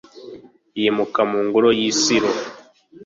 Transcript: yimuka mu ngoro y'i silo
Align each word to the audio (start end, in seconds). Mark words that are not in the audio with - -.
yimuka 0.79 1.21
mu 1.31 1.39
ngoro 1.45 1.69
y'i 1.79 1.91
silo 2.01 2.31